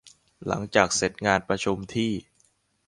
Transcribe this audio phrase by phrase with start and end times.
[0.47, 2.11] หลังจากเสร็จงานประชุมที่